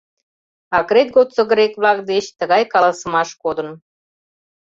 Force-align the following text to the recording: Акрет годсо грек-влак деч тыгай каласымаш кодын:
Акрет 0.77 1.09
годсо 1.15 1.41
грек-влак 1.51 1.99
деч 2.11 2.25
тыгай 2.39 2.63
каласымаш 2.73 3.29
кодын: 3.41 3.69